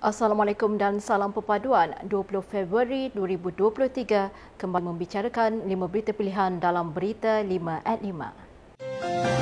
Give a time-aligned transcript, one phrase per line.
[0.00, 7.84] Assalamualaikum dan salam perpaduan 20 Februari 2023 kembali membicarakan 5 berita pilihan dalam Berita 5
[7.84, 9.39] at 5.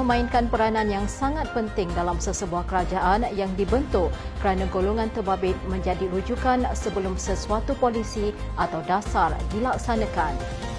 [0.00, 4.08] Memainkan peranan yang sangat penting dalam sesebuah kerajaan yang dibentuk
[4.40, 10.69] kerana golongan terbabit menjadi rujukan sebelum sesuatu polisi atau dasar dilaksanakan.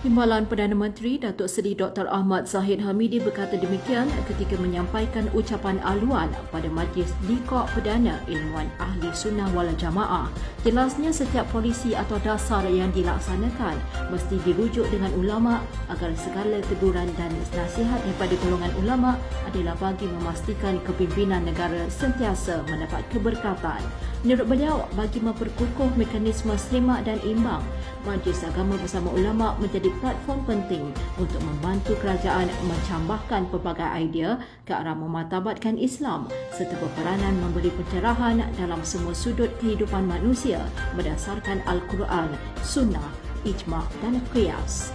[0.00, 2.08] Timbalan Perdana Menteri Datuk Seri Dr.
[2.08, 9.12] Ahmad Zahid Hamidi berkata demikian ketika menyampaikan ucapan aluan pada Majlis Likok Perdana Ilmuwan Ahli
[9.12, 10.32] Sunnah wal Jamaah.
[10.64, 13.76] Jelasnya setiap polisi atau dasar yang dilaksanakan
[14.08, 15.60] mesti dirujuk dengan ulama
[15.92, 19.20] agar segala teguran dan nasihat daripada golongan ulama
[19.52, 23.84] adalah bagi memastikan kepimpinan negara sentiasa mendapat keberkatan.
[24.20, 27.64] Menurut beliau, bagi memperkukuh mekanisme semak dan imbang,
[28.04, 30.84] Majlis Agama bersama ulama menjadi platform penting
[31.18, 38.80] untuk membantu kerajaan mencambahkan pelbagai idea ke arah mematabatkan Islam serta berperanan memberi pencerahan dalam
[38.86, 40.62] semua sudut kehidupan manusia
[40.94, 42.30] berdasarkan Al-Quran,
[42.62, 43.10] Sunnah,
[43.42, 44.94] Ijma' dan Qiyas.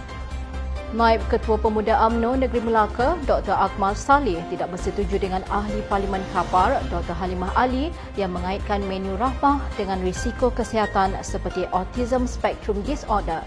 [0.94, 3.58] Naib Ketua Pemuda AMNO Negeri Melaka, Dr.
[3.58, 7.10] Akmal Saleh tidak bersetuju dengan Ahli Parlimen Kapar, Dr.
[7.10, 13.42] Halimah Ali yang mengaitkan menu rahmah dengan risiko kesihatan seperti Autism Spectrum Disorder.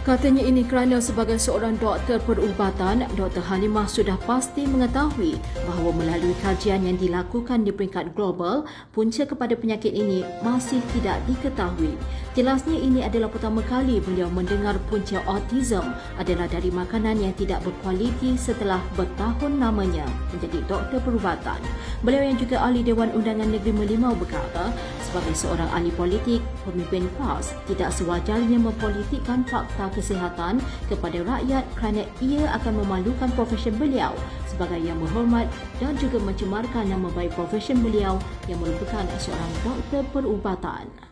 [0.00, 3.44] Katanya ini kerana sebagai seorang doktor perubatan, Dr.
[3.44, 5.36] Halimah sudah pasti mengetahui
[5.68, 8.64] bahawa melalui kajian yang dilakukan di peringkat global,
[8.96, 12.00] punca kepada penyakit ini masih tidak diketahui.
[12.32, 18.40] Jelasnya ini adalah pertama kali beliau mendengar punca autism adalah dari makanan yang tidak berkualiti
[18.40, 21.60] setelah bertahun namanya menjadi doktor perubatan.
[22.00, 24.72] Beliau yang juga ahli Dewan Undangan Negeri Melimau berkata,
[25.10, 32.46] sebagai seorang ahli politik, pemimpin PAS tidak sewajarnya mempolitikkan fakta kesihatan kepada rakyat kerana ia
[32.54, 34.14] akan memalukan profesion beliau
[34.46, 35.50] sebagai yang berhormat
[35.82, 41.09] dan juga mencemarkan nama baik profesion beliau yang merupakan seorang doktor perubatan.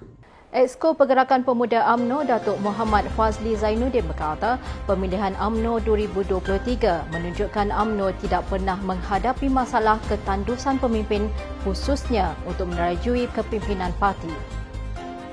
[0.48, 4.56] Exko Pergerakan Pemuda AMNO Datuk Muhammad Fazli Zainuddin berkata,
[4.88, 11.28] pemilihan AMNO 2023 menunjukkan AMNO tidak pernah menghadapi masalah ketandusan pemimpin
[11.68, 14.57] khususnya untuk menerajui kepimpinan parti.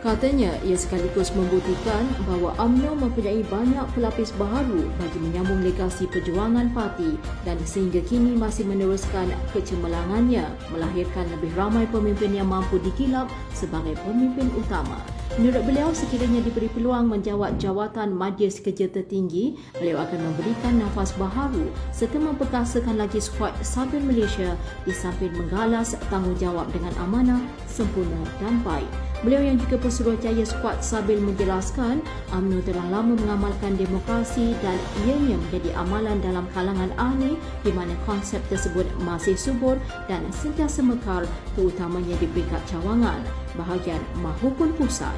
[0.06, 7.18] Katanya, ia sekaligus membuktikan bahawa UMNO mempunyai banyak pelapis baharu bagi menyambung legasi perjuangan parti
[7.42, 13.26] dan sehingga kini masih meneruskan kecemerlangannya melahirkan lebih ramai pemimpin yang mampu dikilap
[13.58, 15.02] sebagai pemimpin utama.
[15.42, 21.74] Menurut beliau, sekiranya diberi peluang menjawat jawatan Majlis Kerja Tertinggi, beliau akan memberikan nafas baharu
[21.90, 24.54] serta memperkasakan lagi skuad Sabin Malaysia
[24.86, 29.05] di samping menggalas tanggungjawab dengan amanah, sempurna dan baik.
[29.24, 32.04] Beliau yang juga pesuruhjaya skuad Sabil menjelaskan
[32.36, 34.76] UMNO telah lama mengamalkan demokrasi dan
[35.08, 39.80] ianya menjadi amalan dalam kalangan ahli di mana konsep tersebut masih subur
[40.12, 41.24] dan sentiasa mekar
[41.56, 43.24] terutamanya di peringkat cawangan
[43.56, 45.16] bahagian mahupun pusat.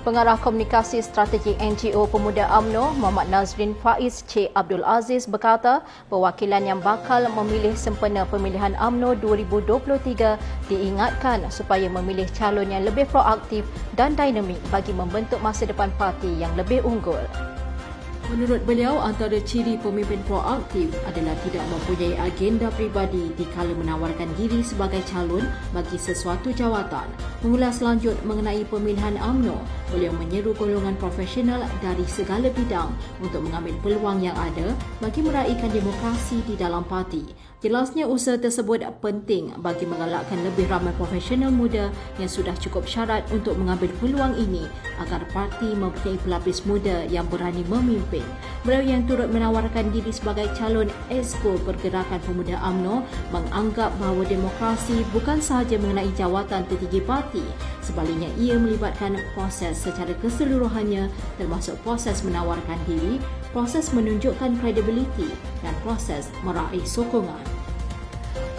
[0.00, 4.48] Pengarah Komunikasi Strategik NGO Pemuda AMNO, Muhammad Nazrin Faiz C.
[4.56, 10.40] Abdul Aziz berkata, perwakilan yang bakal memilih sempena pemilihan AMNO 2023
[10.72, 13.60] diingatkan supaya memilih calon yang lebih proaktif
[13.92, 17.20] dan dinamik bagi membentuk masa depan parti yang lebih unggul.
[18.32, 25.04] Menurut beliau, antara ciri pemimpin proaktif adalah tidak mempunyai agenda pribadi dikala menawarkan diri sebagai
[25.12, 25.44] calon
[25.76, 27.29] bagi sesuatu jawatan.
[27.40, 29.56] Mengulas lanjut mengenai pemilihan AMNO,
[29.88, 32.92] beliau menyeru golongan profesional dari segala bidang
[33.24, 37.24] untuk mengambil peluang yang ada bagi meraihkan demokrasi di dalam parti.
[37.60, 43.56] Jelasnya usaha tersebut penting bagi mengalakkan lebih ramai profesional muda yang sudah cukup syarat untuk
[43.56, 44.64] mengambil peluang ini
[44.96, 48.24] agar parti mempunyai pelapis muda yang berani memimpin.
[48.64, 55.40] Beliau yang turut menawarkan diri sebagai calon esko Pergerakan Pemuda AMNO menganggap bahawa demokrasi bukan
[55.40, 57.29] sahaja mengenai jawatan tertinggi parti,
[57.86, 61.06] sebaliknya ia melibatkan proses secara keseluruhannya
[61.38, 63.22] termasuk proses menawarkan diri,
[63.54, 65.30] proses menunjukkan kredibiliti
[65.62, 67.60] dan proses meraih sokongan.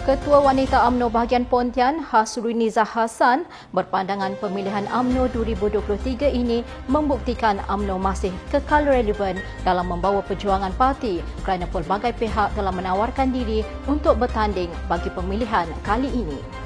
[0.02, 8.34] Ketua Wanita AMNO bahagian Pontian, Hasruniza Hassan, berpandangan pemilihan AMNO 2023 ini membuktikan AMNO masih
[8.50, 15.06] kekal relevan dalam membawa perjuangan parti kerana pelbagai pihak telah menawarkan diri untuk bertanding bagi
[15.14, 16.61] pemilihan kali ini.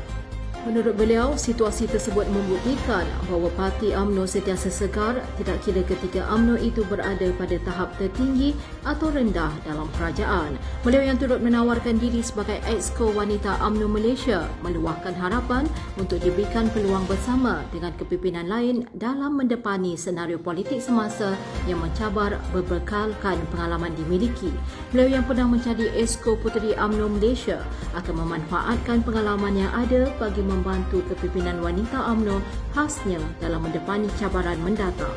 [0.67, 6.83] Menurut beliau, situasi tersebut membuktikan bahawa parti UMNO sentiasa segar tidak kira ketika UMNO itu
[6.91, 8.51] berada pada tahap tertinggi
[8.83, 10.59] atau rendah dalam kerajaan.
[10.83, 15.71] Beliau yang turut menawarkan diri sebagai exco wanita UMNO Malaysia meluahkan harapan
[16.03, 21.39] untuk diberikan peluang bersama dengan kepimpinan lain dalam mendepani senario politik semasa
[21.71, 24.51] yang mencabar berbekalkan pengalaman dimiliki.
[24.91, 27.63] Beliau yang pernah menjadi exco Puteri UMNO Malaysia
[27.95, 32.41] akan memanfaatkan pengalaman yang ada bagi mem- membantu kepimpinan wanita UMNO
[32.73, 35.13] khasnya dalam mendepani cabaran mendatang.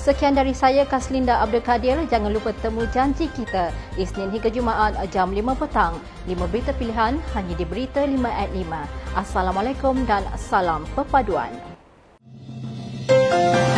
[0.00, 2.00] Sekian dari saya Kaslinda Abdul Kadir.
[2.08, 3.68] Jangan lupa temu janji kita
[4.00, 6.00] Isnin hingga Jumaat jam 5 petang.
[6.24, 8.64] 5 berita pilihan hanya di Berita 5 at 5.
[9.12, 11.52] Assalamualaikum dan salam perpaduan.
[13.10, 13.69] Thank you.